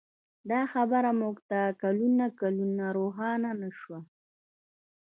[0.51, 3.99] دا خبره موږ ته کلونه کلونه روښانه نه شوه.